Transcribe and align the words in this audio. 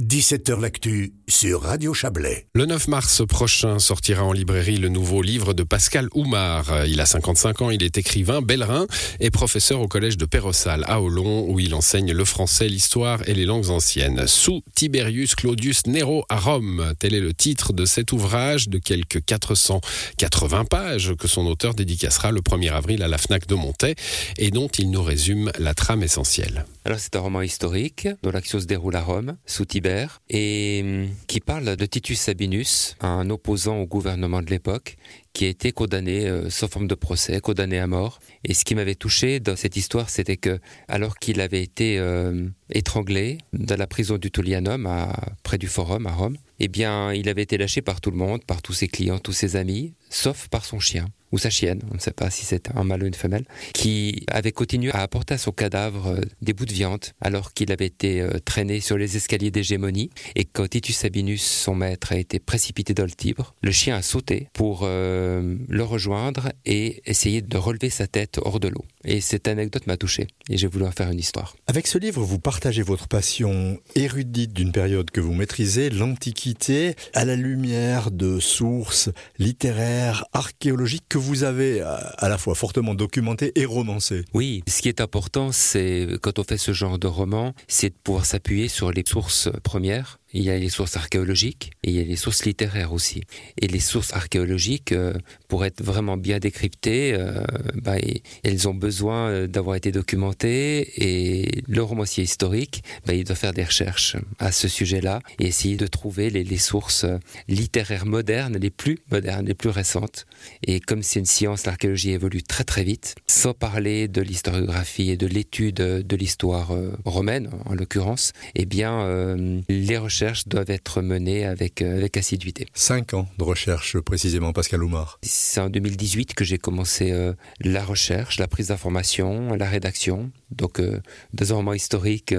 17h 0.00 0.60
L'actu 0.60 1.12
sur 1.28 1.62
Radio 1.62 1.94
Chablais. 1.94 2.48
Le 2.52 2.66
9 2.66 2.88
mars 2.88 3.22
prochain 3.28 3.78
sortira 3.78 4.24
en 4.24 4.32
librairie 4.32 4.78
le 4.78 4.88
nouveau 4.88 5.22
livre 5.22 5.54
de 5.54 5.62
Pascal 5.62 6.08
Oumar. 6.16 6.84
Il 6.86 7.00
a 7.00 7.06
55 7.06 7.62
ans, 7.62 7.70
il 7.70 7.80
est 7.84 7.96
écrivain, 7.96 8.42
bellerin 8.42 8.88
et 9.20 9.30
professeur 9.30 9.80
au 9.80 9.86
collège 9.86 10.16
de 10.16 10.24
Pérossal 10.24 10.82
à 10.88 11.00
Olon 11.00 11.46
où 11.48 11.60
il 11.60 11.76
enseigne 11.76 12.12
le 12.12 12.24
français, 12.24 12.66
l'histoire 12.66 13.20
et 13.28 13.34
les 13.34 13.44
langues 13.44 13.70
anciennes. 13.70 14.26
Sous 14.26 14.62
Tiberius 14.74 15.36
Claudius 15.36 15.86
Nero 15.86 16.24
à 16.28 16.40
Rome, 16.40 16.92
tel 16.98 17.14
est 17.14 17.20
le 17.20 17.32
titre 17.32 17.72
de 17.72 17.84
cet 17.84 18.10
ouvrage 18.10 18.68
de 18.68 18.78
quelques 18.78 19.24
480 19.24 20.64
pages 20.64 21.14
que 21.14 21.28
son 21.28 21.46
auteur 21.46 21.74
dédicacera 21.74 22.32
le 22.32 22.40
1er 22.40 22.72
avril 22.72 23.00
à 23.04 23.06
la 23.06 23.16
FNAC 23.16 23.46
de 23.46 23.54
Montaix 23.54 23.94
et 24.38 24.50
dont 24.50 24.68
il 24.76 24.90
nous 24.90 25.04
résume 25.04 25.52
la 25.60 25.72
trame 25.72 26.02
essentielle. 26.02 26.64
Alors 26.86 26.98
c'est 26.98 27.16
un 27.16 27.20
roman 27.20 27.40
historique 27.40 28.08
dont 28.22 28.30
l'action 28.30 28.60
se 28.60 28.66
déroule 28.66 28.94
à 28.94 29.00
Rome, 29.00 29.38
sous 29.46 29.64
Tibère, 29.64 30.20
et 30.28 30.82
hum, 30.84 31.08
qui 31.26 31.40
parle 31.40 31.76
de 31.76 31.86
Titus 31.86 32.20
Sabinus, 32.20 32.94
un 33.00 33.30
opposant 33.30 33.78
au 33.78 33.86
gouvernement 33.86 34.42
de 34.42 34.50
l'époque, 34.50 34.96
qui 35.32 35.46
a 35.46 35.48
été 35.48 35.72
condamné 35.72 36.28
euh, 36.28 36.50
sans 36.50 36.68
forme 36.68 36.86
de 36.86 36.94
procès, 36.94 37.40
condamné 37.40 37.78
à 37.78 37.86
mort. 37.86 38.20
Et 38.44 38.52
ce 38.52 38.66
qui 38.66 38.74
m'avait 38.74 38.96
touché 38.96 39.40
dans 39.40 39.56
cette 39.56 39.78
histoire, 39.78 40.10
c'était 40.10 40.36
que 40.36 40.60
alors 40.86 41.16
qu'il 41.16 41.40
avait 41.40 41.62
été 41.62 41.98
euh, 41.98 42.48
étranglé 42.68 43.38
dans 43.54 43.76
la 43.76 43.86
prison 43.86 44.18
du 44.18 44.30
Tullianum, 44.30 44.84
à, 44.84 45.16
près 45.42 45.56
du 45.56 45.68
Forum 45.68 46.06
à 46.06 46.12
Rome, 46.12 46.36
eh 46.60 46.68
bien, 46.68 47.14
il 47.14 47.30
avait 47.30 47.42
été 47.42 47.56
lâché 47.56 47.80
par 47.80 48.02
tout 48.02 48.10
le 48.10 48.18
monde, 48.18 48.44
par 48.44 48.60
tous 48.60 48.74
ses 48.74 48.88
clients, 48.88 49.18
tous 49.18 49.32
ses 49.32 49.56
amis, 49.56 49.94
sauf 50.14 50.48
par 50.48 50.64
son 50.64 50.78
chien 50.80 51.06
ou 51.34 51.38
sa 51.38 51.50
chienne, 51.50 51.80
on 51.90 51.94
ne 51.94 51.98
sait 51.98 52.12
pas 52.12 52.30
si 52.30 52.44
c'est 52.44 52.70
un 52.76 52.84
mâle 52.84 53.02
ou 53.02 53.06
une 53.06 53.14
femelle, 53.14 53.44
qui 53.72 54.24
avait 54.30 54.52
continué 54.52 54.92
à 54.92 55.00
apporter 55.00 55.34
à 55.34 55.38
son 55.38 55.50
cadavre 55.50 56.06
euh, 56.12 56.20
des 56.42 56.52
bouts 56.52 56.64
de 56.64 56.72
viande 56.72 57.06
alors 57.20 57.52
qu'il 57.52 57.72
avait 57.72 57.86
été 57.86 58.20
euh, 58.20 58.38
traîné 58.44 58.78
sur 58.78 58.96
les 58.96 59.16
escaliers 59.16 59.50
d'hégémonie 59.50 60.10
et 60.36 60.44
quand 60.44 60.68
Titus 60.68 60.96
Sabinus, 60.96 61.42
son 61.42 61.74
maître, 61.74 62.12
a 62.12 62.18
été 62.18 62.38
précipité 62.38 62.94
dans 62.94 63.02
le 63.02 63.10
Tibre, 63.10 63.56
le 63.62 63.72
chien 63.72 63.96
a 63.96 64.02
sauté 64.02 64.48
pour 64.52 64.82
euh, 64.84 65.56
le 65.68 65.82
rejoindre 65.82 66.52
et 66.64 67.02
essayer 67.04 67.42
de 67.42 67.56
relever 67.56 67.90
sa 67.90 68.06
tête 68.06 68.38
hors 68.40 68.60
de 68.60 68.68
l'eau. 68.68 68.84
Et 69.04 69.20
cette 69.20 69.48
anecdote 69.48 69.88
m'a 69.88 69.96
touché 69.96 70.28
et 70.48 70.56
j'ai 70.56 70.68
voulu 70.68 70.84
en 70.84 70.92
faire 70.92 71.10
une 71.10 71.18
histoire. 71.18 71.56
Avec 71.66 71.88
ce 71.88 71.98
livre, 71.98 72.22
vous 72.22 72.38
partagez 72.38 72.82
votre 72.82 73.08
passion 73.08 73.78
érudite 73.96 74.52
d'une 74.52 74.70
période 74.70 75.10
que 75.10 75.20
vous 75.20 75.34
maîtrisez, 75.34 75.90
l'Antiquité, 75.90 76.94
à 77.12 77.24
la 77.24 77.34
lumière 77.34 78.12
de 78.12 78.38
sources 78.38 79.10
littéraires, 79.38 80.03
archéologiques 80.32 81.04
que 81.08 81.18
vous 81.18 81.44
avez 81.44 81.80
à 81.80 82.28
la 82.28 82.38
fois 82.38 82.54
fortement 82.54 82.94
documenté 82.94 83.52
et 83.60 83.64
romancé. 83.64 84.24
Oui, 84.34 84.62
ce 84.68 84.82
qui 84.82 84.88
est 84.88 85.00
important, 85.00 85.52
c'est 85.52 86.08
quand 86.22 86.38
on 86.38 86.44
fait 86.44 86.58
ce 86.58 86.72
genre 86.72 86.98
de 86.98 87.06
roman, 87.06 87.54
c'est 87.68 87.90
de 87.90 87.96
pouvoir 88.02 88.26
s'appuyer 88.26 88.68
sur 88.68 88.90
les 88.90 89.04
sources 89.06 89.48
premières 89.62 90.18
il 90.34 90.42
y 90.42 90.50
a 90.50 90.58
les 90.58 90.68
sources 90.68 90.96
archéologiques 90.96 91.70
et 91.84 91.90
il 91.90 91.96
y 91.96 92.00
a 92.00 92.02
les 92.02 92.16
sources 92.16 92.44
littéraires 92.44 92.92
aussi. 92.92 93.22
Et 93.60 93.68
les 93.68 93.78
sources 93.78 94.12
archéologiques, 94.12 94.90
euh, 94.90 95.14
pour 95.46 95.64
être 95.64 95.82
vraiment 95.82 96.16
bien 96.16 96.40
décryptées, 96.40 97.14
euh, 97.14 97.44
bah, 97.74 97.94
elles 98.42 98.68
ont 98.68 98.74
besoin 98.74 99.28
euh, 99.28 99.46
d'avoir 99.46 99.76
été 99.76 99.92
documentées. 99.92 100.90
Et 101.02 101.62
le 101.68 101.82
romancier 101.82 102.24
historique, 102.24 102.82
bah, 103.06 103.14
il 103.14 103.22
doit 103.22 103.36
faire 103.36 103.52
des 103.52 103.62
recherches 103.62 104.16
à 104.40 104.50
ce 104.50 104.66
sujet-là 104.66 105.20
et 105.38 105.46
essayer 105.46 105.76
de 105.76 105.86
trouver 105.86 106.30
les, 106.30 106.44
sources 106.58 107.04
littéraires 107.48 108.06
modernes, 108.06 108.56
les 108.58 108.70
plus 108.70 108.98
modernes, 109.10 109.46
les 109.46 109.54
plus 109.54 109.70
récentes. 109.70 110.26
Et 110.66 110.80
comme 110.80 111.02
c'est 111.02 111.20
une 111.20 111.26
science, 111.26 111.66
l'archéologie 111.66 112.10
évolue 112.10 112.42
très 112.42 112.64
très 112.64 112.84
vite, 112.84 113.14
sans 113.26 113.54
parler 113.54 114.08
de 114.08 114.22
l'historiographie 114.22 115.10
et 115.10 115.16
de 115.16 115.26
l'étude 115.26 115.74
de 115.74 116.16
l'histoire 116.16 116.72
romaine, 117.04 117.50
en 117.66 117.74
l'occurrence, 117.74 118.32
eh 118.54 118.66
bien, 118.66 119.36
les 119.68 119.98
recherches 119.98 120.23
doivent 120.46 120.70
être 120.70 121.02
menées 121.02 121.44
avec, 121.44 121.82
euh, 121.82 121.96
avec 121.96 122.16
assiduité. 122.16 122.66
Cinq 122.74 123.14
ans 123.14 123.28
de 123.38 123.44
recherche 123.44 123.98
précisément, 124.00 124.52
Pascal 124.52 124.82
Oumar. 124.82 125.18
C'est 125.22 125.60
en 125.60 125.68
2018 125.68 126.34
que 126.34 126.44
j'ai 126.44 126.58
commencé 126.58 127.10
euh, 127.10 127.32
la 127.60 127.84
recherche, 127.84 128.38
la 128.38 128.48
prise 128.48 128.68
d'information, 128.68 129.54
la 129.54 129.66
rédaction. 129.68 130.30
Donc 130.50 130.80
euh, 130.80 131.00
deux 131.32 131.52
romans 131.52 131.74
historiques 131.74 132.34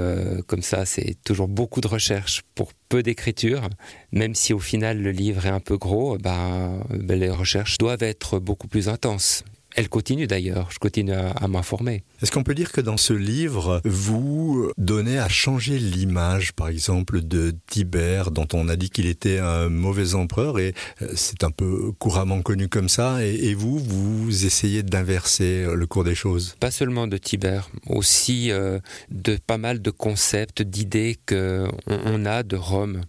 comme 0.48 0.62
ça, 0.62 0.86
c'est 0.86 1.18
toujours 1.24 1.48
beaucoup 1.48 1.82
de 1.82 1.88
recherche 1.88 2.44
pour 2.56 2.74
peu 2.90 3.04
d'écriture. 3.04 3.70
Même 4.12 4.36
si 4.36 4.54
au 4.54 4.60
final 4.60 5.02
le 5.02 5.12
livre 5.12 5.46
est 5.46 5.50
un 5.50 5.60
peu 5.60 5.78
gros, 5.78 6.18
ben, 6.18 6.82
ben 6.90 7.20
les 7.20 7.30
recherches 7.30 7.78
doivent 7.78 8.04
être 8.04 8.40
beaucoup 8.40 8.68
plus 8.68 8.90
intenses. 8.90 9.44
Elle 9.76 9.90
continue 9.90 10.26
d'ailleurs, 10.26 10.72
je 10.72 10.80
continue 10.80 11.12
à, 11.12 11.48
m'informer. 11.50 12.04
Est-ce 12.22 12.32
qu'on 12.32 12.44
peut 12.44 12.56
dire 12.56 12.72
que 12.72 12.80
dans 12.80 12.96
ce 12.96 13.12
livre, 13.12 13.82
vous 13.84 14.72
donnez 14.78 15.20
à 15.20 15.28
changer 15.28 15.78
l'image, 15.78 16.54
par 16.54 16.70
exemple, 16.70 17.22
de 17.22 17.54
Tibère, 17.68 18.32
dont 18.32 18.48
on 18.54 18.70
a 18.70 18.78
dit 18.78 18.90
qu'il 18.90 19.06
était 19.06 19.40
un 19.40 19.68
mauvais 19.68 20.16
empereur, 20.16 20.60
et 20.60 20.74
euh, 21.02 21.12
c'est 21.16 21.44
un 21.44 21.52
peu 21.52 21.92
couramment 22.00 22.42
connu 22.42 22.70
comme 22.70 22.88
ça, 22.88 23.24
et, 23.26 23.54
vous, 23.54 23.78
vous 23.78 24.46
essayez 24.46 24.82
d'inverser 24.82 25.66
le 25.74 25.88
cours 25.88 26.06
des 26.06 26.16
choses? 26.16 26.56
Pas 26.60 26.72
seulement 26.72 27.08
de 27.08 27.18
Tibère, 27.18 27.70
aussi 27.88 28.52
euh, 28.52 28.80
de 29.12 29.38
pas 29.46 29.58
mal 29.58 29.82
de 29.82 29.92
concepts, 29.92 30.62
d'idées 30.62 31.18
qu'on 31.28 32.26
a 32.26 32.44
de 32.44 32.56
Rome 32.56 33.02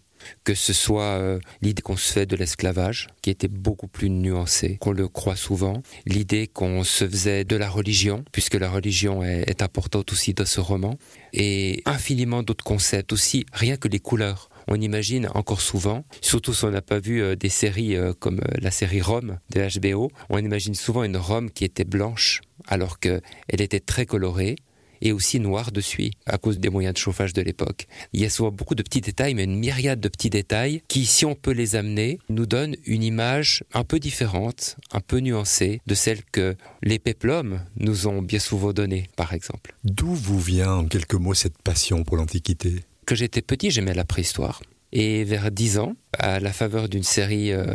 que 0.44 0.54
ce 0.54 0.72
soit 0.72 1.02
euh, 1.02 1.38
l'idée 1.62 1.82
qu'on 1.82 1.96
se 1.96 2.12
fait 2.12 2.26
de 2.26 2.36
l'esclavage, 2.36 3.08
qui 3.22 3.30
était 3.30 3.48
beaucoup 3.48 3.88
plus 3.88 4.10
nuancée 4.10 4.76
qu'on 4.80 4.92
le 4.92 5.08
croit 5.08 5.36
souvent, 5.36 5.82
l'idée 6.06 6.46
qu'on 6.46 6.84
se 6.84 7.08
faisait 7.08 7.44
de 7.44 7.56
la 7.56 7.68
religion, 7.68 8.24
puisque 8.32 8.54
la 8.54 8.70
religion 8.70 9.22
est, 9.22 9.62
importante 9.62 10.12
aussi 10.12 10.34
dans 10.34 10.44
ce 10.44 10.60
roman, 10.60 10.98
et 11.32 11.82
infiniment 11.86 12.42
d'autres 12.42 12.64
concepts 12.64 13.12
aussi, 13.12 13.46
rien 13.52 13.76
que 13.76 13.88
les 13.88 14.00
couleurs. 14.00 14.50
On 14.68 14.80
imagine 14.80 15.28
encore 15.34 15.60
souvent, 15.60 16.04
surtout 16.20 16.52
si 16.52 16.64
on 16.64 16.70
n'a 16.70 16.82
pas 16.82 16.98
vu 16.98 17.22
euh, 17.22 17.36
des 17.36 17.48
séries 17.48 17.96
euh, 17.96 18.12
comme 18.12 18.40
la 18.60 18.70
série 18.70 19.00
Rome 19.00 19.38
de 19.50 19.80
HBO, 19.80 20.10
on 20.28 20.38
imagine 20.38 20.74
souvent 20.74 21.04
une 21.04 21.16
Rome 21.16 21.50
qui 21.50 21.64
était 21.64 21.84
blanche 21.84 22.40
alors 22.66 22.98
qu'elle 22.98 23.20
était 23.48 23.80
très 23.80 24.06
colorée 24.06 24.56
et 25.02 25.12
aussi 25.12 25.40
noir 25.40 25.72
dessus 25.72 26.10
à 26.26 26.38
cause 26.38 26.58
des 26.58 26.70
moyens 26.70 26.94
de 26.94 26.98
chauffage 26.98 27.32
de 27.32 27.42
l'époque. 27.42 27.86
Il 28.12 28.20
y 28.20 28.24
a 28.24 28.30
souvent 28.30 28.50
beaucoup 28.50 28.74
de 28.74 28.82
petits 28.82 29.00
détails, 29.00 29.34
mais 29.34 29.44
une 29.44 29.58
myriade 29.58 30.00
de 30.00 30.08
petits 30.08 30.30
détails 30.30 30.82
qui, 30.88 31.06
si 31.06 31.24
on 31.24 31.34
peut 31.34 31.52
les 31.52 31.76
amener, 31.76 32.18
nous 32.28 32.46
donnent 32.46 32.76
une 32.84 33.02
image 33.02 33.64
un 33.72 33.84
peu 33.84 33.98
différente, 33.98 34.76
un 34.92 35.00
peu 35.00 35.18
nuancée 35.18 35.80
de 35.86 35.94
celle 35.94 36.24
que 36.24 36.56
les 36.82 36.98
péplums 36.98 37.60
nous 37.76 38.06
ont 38.06 38.22
bien 38.22 38.38
souvent 38.38 38.72
donnée, 38.72 39.08
par 39.16 39.32
exemple. 39.32 39.74
D'où 39.84 40.14
vous 40.14 40.40
vient 40.40 40.72
en 40.72 40.84
quelques 40.86 41.14
mots 41.14 41.34
cette 41.34 41.58
passion 41.58 42.04
pour 42.04 42.16
l'Antiquité? 42.16 42.84
Que 43.06 43.14
j'étais 43.14 43.42
petit, 43.42 43.70
j'aimais 43.70 43.94
la 43.94 44.04
préhistoire. 44.04 44.62
Et 44.98 45.24
vers 45.24 45.50
10 45.50 45.78
ans, 45.78 45.94
à 46.18 46.40
la 46.40 46.54
faveur 46.54 46.88
d'une 46.88 47.02
série 47.02 47.52
euh, 47.52 47.66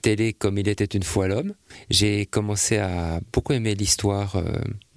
télé 0.00 0.32
comme 0.32 0.58
Il 0.58 0.68
était 0.68 0.84
une 0.84 1.02
fois 1.02 1.26
l'homme, 1.26 1.54
j'ai 1.90 2.24
commencé 2.24 2.76
à 2.76 3.20
beaucoup 3.32 3.52
aimer 3.52 3.74
l'histoire 3.74 4.36
euh, 4.36 4.44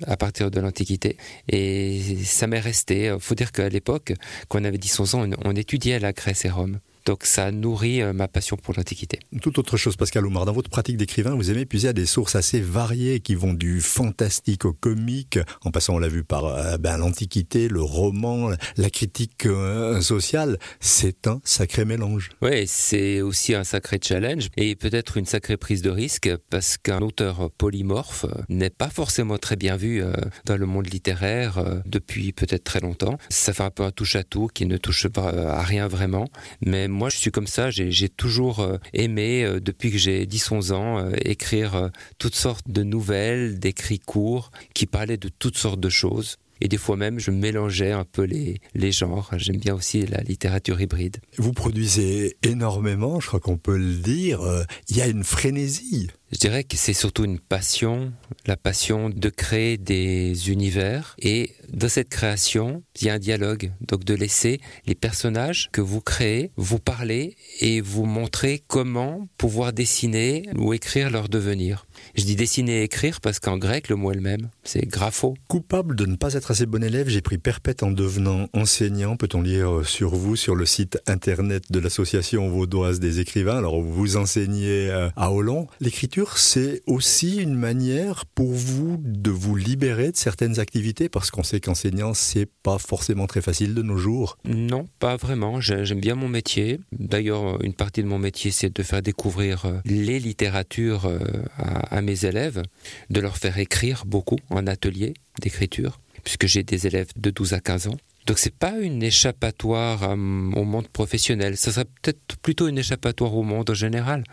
à 0.06 0.16
partir 0.16 0.52
de 0.52 0.60
l'Antiquité. 0.60 1.18
Et 1.50 2.20
ça 2.24 2.46
m'est 2.46 2.60
resté. 2.60 3.16
faut 3.20 3.34
dire 3.34 3.52
qu'à 3.52 3.68
l'époque, 3.68 4.14
quand 4.48 4.62
on 4.62 4.64
avait 4.64 4.78
10-11 4.78 5.16
ans, 5.16 5.28
on, 5.44 5.50
on 5.50 5.56
étudiait 5.56 5.98
la 5.98 6.14
Grèce 6.14 6.46
et 6.46 6.52
Rome. 6.52 6.78
Donc 7.06 7.26
ça 7.26 7.52
nourrit 7.52 8.02
euh, 8.02 8.14
ma 8.14 8.28
passion 8.28 8.58
pour 8.58 8.74
l'Antiquité. 8.76 9.20
Tout 9.42 9.60
autre 9.60 9.78
chose, 9.78 9.96
Pascal 9.96 10.26
Oumar. 10.26 10.46
Dans 10.46 10.54
votre 10.54 10.72
pratique 10.72 10.98
d'écrivain, 10.98 11.36
vous 11.36 11.52
aimez 11.52 11.66
puiser 11.66 11.90
à 11.90 11.94
des 11.94 12.08
sources 12.08 12.36
assez 12.36 12.60
variées 12.60 13.20
qui 13.20 13.36
vont 13.36 13.54
du 13.54 13.80
fantastique 13.80 14.66
au 14.66 14.74
comique, 14.74 15.38
en 15.64 15.72
passant, 15.72 15.96
on 15.96 16.00
l'a 16.00 16.08
vu, 16.08 16.24
par 16.24 16.46
euh, 16.46 16.78
ben, 16.78 16.98
l'Antiquité, 16.98 17.68
le 17.68 17.84
roman, 17.84 18.50
la 18.78 18.90
critique 18.90 19.46
euh, 19.46 20.02
sociale. 20.02 20.58
C'est 20.80 21.28
un 21.28 21.40
sacré 21.44 21.86
mélange. 21.86 22.32
Oui, 22.42 22.66
c'est 22.66 23.22
aussi 23.22 23.54
un 23.54 23.64
sacré 23.64 24.00
challenge 24.02 24.50
et 24.58 24.76
peut-être 24.76 25.18
une 25.18 25.26
sacrée 25.26 25.58
prise 25.58 25.84
de 25.84 25.92
risque 25.92 26.30
parce 26.50 26.78
qu'un 26.78 27.02
auteur 27.02 27.52
polymorphe 27.52 28.26
n'est 28.50 28.72
pas 28.72 28.90
forcément 28.90 29.38
très 29.38 29.56
bien 29.56 29.78
vu 29.78 30.04
dans 30.46 30.58
le 30.58 30.66
monde 30.66 30.92
littéraire 30.92 31.64
depuis 31.86 32.34
peut-être 32.34 32.64
très 32.64 32.80
longtemps. 32.80 33.18
Ça 33.30 33.54
fait 33.54 33.64
un 33.64 33.70
peu 33.70 33.84
un 33.84 33.92
touche-à-tout 33.92 34.48
qui 34.54 34.66
ne 34.66 34.78
touche 34.78 35.08
pas 35.08 35.30
à 35.30 35.62
rien 35.62 35.88
vraiment, 35.88 36.28
mais 36.62 36.88
moi, 36.96 37.10
je 37.10 37.18
suis 37.18 37.32
comme 37.32 37.46
ça. 37.46 37.70
J'ai 37.70 38.10
toujours 38.10 38.62
euh, 38.62 38.78
aimé, 38.94 39.44
euh, 39.44 39.60
depuis 39.60 39.92
que 39.92 39.98
j'ai 39.98 40.26
10-11 40.26 40.72
ans, 40.74 40.98
euh, 40.98 41.12
écrire 41.24 41.92
toutes 42.18 42.36
sortes 42.36 42.70
de 42.70 42.84
nouvelles, 42.84 43.60
d'écrits 43.60 44.00
courts 44.00 44.52
qui 44.74 44.86
parlaient 44.86 45.18
de 45.18 45.30
toutes 45.30 45.58
sortes 45.58 45.80
de 45.80 45.90
choses. 45.90 46.38
Et 46.62 46.70
des 46.70 46.78
fois 46.78 46.96
même, 46.96 47.20
je 47.20 47.32
mélangeais 47.32 47.92
un 47.92 48.06
peu 48.06 48.24
les, 48.24 48.62
les 48.76 48.94
genres. 48.94 49.30
J'aime 49.36 49.58
bien 49.58 49.76
aussi 49.76 50.06
la 50.06 50.22
littérature 50.22 50.80
hybride. 50.80 51.18
Vous 51.38 51.52
produisez 51.52 52.38
énormément, 52.44 53.20
je 53.20 53.28
crois 53.28 53.42
qu'on 53.42 53.58
peut 53.58 53.78
le 53.78 53.96
dire. 53.96 54.40
Il 54.88 54.96
y 54.96 55.02
a 55.02 55.08
une 55.08 55.26
frénésie 55.26 56.08
Je 56.36 56.40
dirais 56.42 56.66
que 56.66 56.76
c'est 56.76 56.92
surtout 56.92 57.24
une 57.24 57.40
passion, 57.40 58.12
la 58.46 58.58
passion 58.58 59.10
de 59.10 59.30
créer 59.30 59.78
des 59.78 60.52
univers 60.52 61.16
et 61.18 61.52
dans 61.72 61.88
cette 61.88 62.10
création, 62.10 62.84
il 63.00 63.08
y 63.08 63.10
a 63.10 63.14
un 63.14 63.20
dialogue, 63.20 63.72
donc 63.80 64.04
de 64.04 64.14
laisser 64.14 64.60
les 64.86 64.96
personnages 64.96 65.70
que 65.72 65.80
vous 65.80 66.02
créez 66.02 66.52
vous 66.58 66.78
parler 66.78 67.38
et 67.62 67.80
vous 67.80 68.04
montrer 68.04 68.62
comment 68.68 69.30
pouvoir 69.38 69.72
dessiner 69.72 70.44
ou 70.58 70.74
écrire 70.74 71.10
leur 71.10 71.30
devenir. 71.30 71.86
Je 72.16 72.26
dis 72.26 72.36
dessiner 72.36 72.82
et 72.82 72.84
écrire 72.84 73.22
parce 73.22 73.40
qu'en 73.40 73.58
grec, 73.58 73.88
le 73.88 73.96
mot 73.96 74.12
est 74.12 74.16
le 74.16 74.22
même, 74.22 74.50
c'est 74.66 74.86
grapho. 74.86 75.36
Coupable 75.48 75.96
de 75.96 76.06
ne 76.06 76.18
pas 76.18 76.34
être 76.34 76.52
assez 76.52 76.66
bon 76.66 76.84
élève, 76.84 77.08
j'ai 77.08 77.22
pris 77.22 77.38
perpète 77.38 77.82
en 77.82 77.92
devenant 77.92 78.50
enseignant. 78.52 79.16
Peut-on 79.16 79.42
lire 79.42 79.86
sur 79.86 80.16
vous, 80.16 80.36
sur 80.36 80.56
le 80.56 80.66
site 80.66 81.00
internet 81.08 81.72
de 81.72 81.80
l'association 81.80 82.50
vaudoise 82.50 83.00
des 83.00 83.22
écrivains? 83.22 83.58
Alors, 83.58 83.82
vous 83.82 84.18
enseignez 84.18 84.90
euh, 84.90 85.10
à 85.16 85.32
Hollande. 85.32 85.68
L'écriture, 85.80 86.25
c'est 86.36 86.82
aussi 86.86 87.38
une 87.38 87.56
manière 87.56 88.26
pour 88.26 88.52
vous 88.52 88.98
de 89.00 89.32
vous 89.32 89.56
libérer 89.56 90.12
de 90.12 90.18
certaines 90.18 90.60
activités 90.60 91.10
parce 91.10 91.32
qu'on 91.32 91.44
sait 91.44 91.60
qu'enseignant, 91.60 92.14
c'est 92.14 92.48
pas 92.64 92.78
forcément 92.78 93.28
très 93.28 93.42
facile 93.42 93.74
de 93.74 93.82
nos 93.82 93.98
jours. 93.98 94.38
Non, 94.46 94.88
pas 95.00 95.16
vraiment. 95.16 95.62
J'aime 95.62 96.00
bien 96.00 96.16
mon 96.16 96.28
métier. 96.28 96.80
D'ailleurs, 96.92 97.64
une 97.64 97.74
partie 97.74 98.04
de 98.04 98.08
mon 98.08 98.20
métier, 98.20 98.52
c'est 98.52 98.76
de 98.76 98.84
faire 98.84 99.02
découvrir 99.02 99.66
euh, 99.66 99.80
les 99.86 100.20
littératures 100.20 101.06
euh, 101.06 101.20
à, 101.58 102.02
mes 102.02 102.26
élèves, 102.26 102.62
de 103.10 103.20
leur 103.20 103.38
faire 103.38 103.58
écrire 103.58 104.06
beaucoup 104.06 104.38
en 104.50 104.68
atelier 104.68 105.14
d'écriture, 105.42 106.00
puisque 106.24 106.48
j'ai 106.48 106.64
des 106.64 106.88
élèves 106.88 107.10
de 107.16 107.30
12 107.30 107.54
à 107.54 107.60
15 107.60 107.88
ans. 107.88 107.98
Donc 108.26 108.40
c'est 108.40 108.56
pas 108.56 108.80
une 108.80 109.04
échappatoire 109.04 110.10
au 110.12 110.16
monde 110.16 110.88
professionnel, 110.88 111.58
ça 111.58 111.72
serait 111.72 111.86
peut-être 111.86 112.38
plutôt 112.38 112.68
une 112.68 112.80
échappatoire 112.80 113.36
au 113.36 113.44
monde 113.44 113.70
en 113.70 113.76
général. 113.76 114.24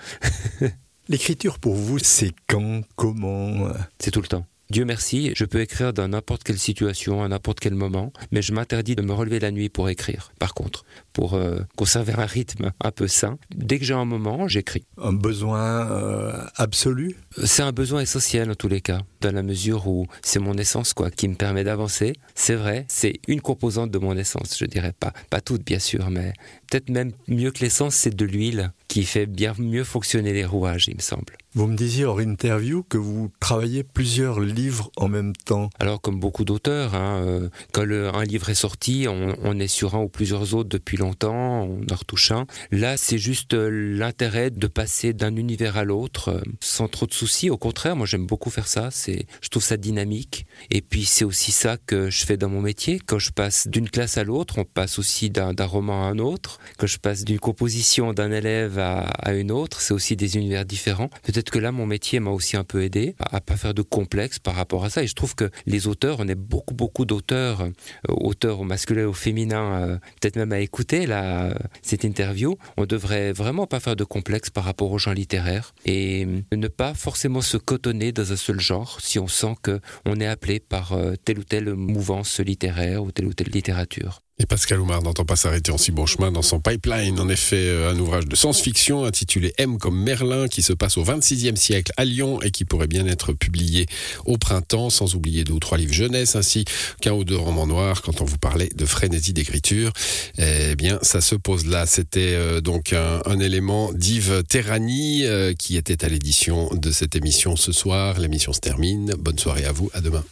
L'écriture 1.09 1.59
pour 1.59 1.75
vous, 1.75 1.99
c'est 1.99 2.33
quand, 2.49 2.83
comment? 2.97 3.73
C'est 3.99 4.13
tout 4.13 4.23
le 4.23 4.29
temps. 4.29 4.47
Dieu 4.73 4.87
merci, 4.87 5.33
je 5.37 5.45
peux 5.45 5.61
écrire 5.61 5.93
dans 5.93 6.09
n'importe 6.09 6.45
quelle 6.45 6.59
situation, 6.59 7.23
à 7.23 7.29
n'importe 7.29 7.61
quel 7.61 7.75
moment, 7.75 8.11
mais 8.31 8.41
je 8.41 8.55
m'interdis 8.55 8.97
de 8.97 9.03
me 9.03 9.13
relever 9.13 9.39
la 9.39 9.51
nuit 9.51 9.69
pour 9.69 9.91
écrire. 9.91 10.33
Par 10.39 10.55
contre, 10.55 10.87
pour 11.13 11.35
euh, 11.35 11.59
conserver 11.77 12.15
un 12.17 12.25
rythme 12.25 12.73
un 12.81 12.91
peu 12.91 13.07
sain, 13.07 13.37
dès 13.55 13.79
que 13.79 13.85
j'ai 13.85 13.93
un 13.93 14.07
moment, 14.07 14.49
j'écris. 14.49 14.87
Un 14.97 15.13
besoin 15.13 15.91
euh, 15.91 16.47
absolu? 16.57 17.17
C'est 17.45 17.63
un 17.63 17.73
besoin 17.73 18.01
essentiel 18.01 18.51
en 18.51 18.55
tous 18.55 18.69
les 18.69 18.81
cas, 18.81 19.03
dans 19.21 19.35
la 19.35 19.43
mesure 19.43 19.89
où 19.89 20.07
c'est 20.23 20.39
mon 20.39 20.55
essence 20.55 20.95
quoi 20.95 21.11
qui 21.11 21.29
me 21.29 21.35
permet 21.35 21.65
d'avancer. 21.65 22.15
C'est 22.35 22.55
vrai, 22.55 22.87
c'est 22.89 23.21
une 23.29 23.43
composante 23.43 23.91
de 23.91 23.99
mon 23.99 24.17
essence, 24.17 24.57
je 24.59 24.65
dirais 24.65 24.95
pas, 24.99 25.13
pas 25.29 25.43
toute 25.43 25.67
bien 25.67 25.81
sûr, 25.81 26.09
mais 26.09 26.33
peut-être 26.71 26.89
même 26.89 27.13
mieux 27.29 27.51
que 27.51 27.61
l'essence, 27.61 27.95
c'est 27.95 28.17
de 28.17 28.25
l'huile 28.25 28.73
qui 28.93 29.05
fait 29.05 29.25
bien 29.25 29.55
mieux 29.59 29.85
fonctionner 29.85 30.35
les 30.35 30.45
rouages, 30.45 30.87
il 30.87 30.97
me 30.97 31.01
semble. 31.01 31.39
Vous 31.55 31.67
me 31.67 31.77
disiez 31.77 32.07
hors 32.07 32.21
interview 32.21 32.83
que 32.83 32.97
vous 32.97 33.31
travaillez 33.41 33.85
plusieurs 33.85 34.41
livres 34.41 34.91
en 34.97 35.09
même 35.09 35.35
temps. 35.35 35.69
Alors 35.79 36.01
comme 36.01 36.19
beaucoup 36.19 36.45
d'auteurs, 36.45 36.95
hein, 36.95 37.23
euh, 37.27 37.49
quand 37.73 37.83
un 37.83 38.25
livre 38.25 38.51
est 38.51 38.55
sorti, 38.55 39.07
on, 39.09 39.59
est 39.59 39.67
sur 39.69 39.95
un 39.95 40.01
ou 40.01 40.09
plusieurs 40.09 40.55
autres 40.55 40.71
depuis 40.71 40.97
longtemps, 40.97 41.65
on 41.65 41.81
en 41.91 41.95
retouche 41.95 42.33
un. 42.33 42.47
Là, 42.71 42.97
c'est 42.97 43.19
juste 43.19 43.53
euh, 43.53 43.69
l'intérêt 43.71 44.51
de 44.51 44.67
passer 44.67 45.13
d'un 45.13 45.37
univers 45.37 45.77
à 45.77 45.85
l'autre 45.85 46.29
euh, 46.29 46.41
sans 46.61 46.89
trop 46.89 47.07
de 47.07 47.13
soucis. 47.13 47.51
Au 47.51 47.59
contraire, 47.59 47.97
moi 47.97 48.07
j'aime 48.07 48.27
beaucoup 48.27 48.49
faire 48.49 48.69
ça. 48.69 48.91
C'est, 48.91 49.27
je 49.43 49.49
trouve 49.51 49.63
ça 49.63 49.77
dynamique. 49.77 50.47
Et 50.71 50.81
puis 50.81 51.05
c'est 51.05 51.25
aussi 51.27 51.53
ça 51.53 51.77
que 51.77 52.09
je 52.09 52.25
fais 52.25 52.39
dans 52.39 52.49
mon 52.49 52.63
métier. 52.63 52.99
Quand 52.99 53.19
je 53.19 53.31
passe 53.31 53.69
d'une 53.69 53.91
classe 53.91 54.17
à 54.17 54.25
l'autre, 54.25 54.57
on 54.57 54.65
passe 54.65 54.99
aussi 54.99 55.29
d'un, 55.29 55.55
roman 55.61 56.07
à 56.07 56.11
un 56.11 56.19
autre. 56.19 56.61
Quand 56.79 56.87
je 56.87 56.99
passe 56.99 57.25
d'une 57.25 57.39
composition 57.39 58.15
d'un 58.15 58.33
élève 58.33 58.79
à, 58.83 59.01
à 59.01 59.33
une 59.33 59.51
autre, 59.51 59.81
c'est 59.81 59.95
aussi 59.95 60.17
des 60.17 60.37
univers 60.37 60.65
différents. 60.65 61.09
Peut-être 61.23 61.51
que 61.51 61.59
là, 61.59 61.73
mon 61.73 61.87
métier 61.87 62.21
m'a 62.21 62.31
aussi 62.31 62.57
un 62.57 62.65
peu 62.65 62.83
aidé 62.83 63.15
à, 63.19 63.41
pas 63.41 63.57
faire 63.57 63.75
de 63.75 63.83
complexe 63.83 64.39
par 64.39 64.55
rapport 64.55 64.85
à 64.85 64.91
ça. 64.91 65.03
Et 65.03 65.07
je 65.07 65.15
trouve 65.15 65.35
que 65.35 65.51
les 65.67 65.87
auteurs, 65.87 66.17
on 66.21 66.29
est 66.29 66.35
beaucoup, 66.35 66.75
beaucoup 66.75 67.05
d'auteurs, 67.05 67.63
euh, 67.63 67.71
auteurs 68.09 68.61
au 68.61 68.65
masculin, 68.65 69.07
au 69.07 69.13
féminin, 69.13 69.81
euh, 69.81 69.97
peut-être 70.21 70.37
même 70.37 70.53
à 70.53 70.61
écouter 70.61 71.07
là, 71.07 71.45
euh, 71.45 71.55
cette 71.83 72.05
interview. 72.05 72.57
On 72.77 72.87
devrait 72.87 73.33
vraiment 73.33 73.67
pas 73.67 73.81
faire 73.81 73.97
de 73.97 74.05
complexe 74.05 74.51
par 74.51 74.65
rapport 74.65 74.91
aux 74.91 74.99
gens 74.99 75.13
littéraires 75.13 75.75
et 75.85 76.27
ne 76.53 76.69
pas 76.69 76.95
forcément 76.95 77.41
se 77.41 77.57
cotonner 77.57 78.13
dans 78.13 78.33
un 78.33 78.37
seul 78.37 78.61
genre 78.61 79.01
si 79.01 79.19
on 79.19 79.29
sent 79.29 79.55
que 79.63 79.81
on 80.05 80.21
est 80.21 80.27
appelé 80.27 80.61
par 80.61 80.97
telle 81.25 81.39
ou 81.39 81.45
telle 81.45 81.75
mouvance 81.75 82.41
littéraire 82.41 83.03
ou 83.03 83.13
telle 83.13 83.27
ou 83.27 83.35
telle 83.35 83.51
littérature. 83.51 84.23
Et 84.43 84.47
Pascal 84.47 84.81
Oumar 84.81 85.05
n'entend 85.05 85.25
pas 85.25 85.37
s'arrêter 85.37 85.71
en 85.71 85.79
si 85.79 85.93
bon 85.93 86.05
chemin 86.05 86.33
dans 86.33 86.43
son 86.43 86.59
pipeline. 86.59 87.21
En 87.21 87.29
effet, 87.29 87.65
euh, 87.69 87.93
un 87.93 87.99
ouvrage 88.01 88.27
de 88.27 88.35
science-fiction 88.35 89.05
intitulé 89.05 89.55
M 89.57 89.79
comme 89.79 89.97
Merlin 89.97 90.49
qui 90.49 90.63
se 90.63 90.73
passe 90.73 90.99
au 90.99 91.05
26e 91.05 91.55
siècle 91.55 91.93
à 91.97 92.05
Lyon 92.05 92.43
et 92.43 92.51
qui 92.51 92.65
pourrait 92.65 92.89
bien 92.89 93.07
être 93.07 93.35
publié 93.35 93.87
au 94.25 94.39
printemps, 94.39 94.91
sans 94.91 95.15
oublier 95.15 95.45
deux 95.45 95.53
ou 95.53 95.61
trois 95.61 95.79
livres 95.79 95.93
jeunesse 95.93 96.35
ainsi 96.35 96.65
qu'un 97.01 97.13
ou 97.13 97.23
deux 97.23 97.37
romans 97.37 97.69
noirs. 97.69 98.03
Quand 98.03 98.21
on 98.21 98.25
vous 98.25 98.39
parlait 98.39 98.71
de 98.75 98.85
frénésie 98.85 99.33
d'écriture, 99.33 99.93
eh 100.39 100.75
bien, 100.75 100.99
ça 101.03 101.21
se 101.21 101.37
pose 101.37 101.65
là. 101.67 101.87
C'était 101.87 102.35
euh, 102.35 102.61
donc 102.61 102.93
un, 102.93 103.39
élément 103.39 103.93
d'Yves 103.93 104.43
Terrani 104.49 105.25
euh, 105.25 105.55
qui 105.55 105.77
était 105.77 106.05
à 106.05 106.09
l'édition 106.09 106.69
de 106.75 106.91
cette 106.91 107.15
émission 107.15 107.55
ce 107.55 107.71
soir. 107.71 108.19
L'émission 108.19 108.53
se 108.53 108.61
termine. 108.61 109.15
Bonne 109.21 109.39
soirée 109.39 109.67
à 109.67 109.71
vous. 109.73 109.89
À 109.95 110.01
demain. 110.01 110.25